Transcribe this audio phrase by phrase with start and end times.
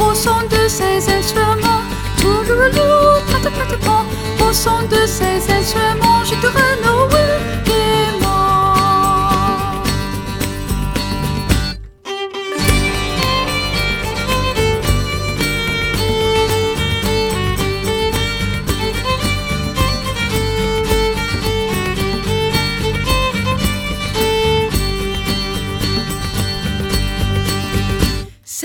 [0.00, 1.82] au son de ces instruments.
[4.48, 6.05] Au son de ces instruments,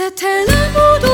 [0.02, 1.11] せてなほど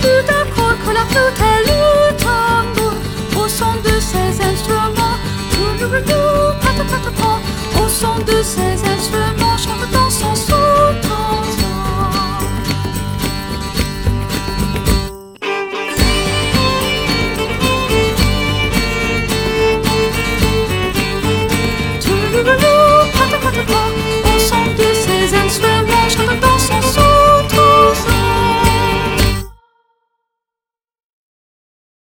[0.00, 2.94] plus d'accord que la flûte et le tambour
[3.44, 5.18] Au son de ces instruments
[7.82, 9.45] Au son de ces instruments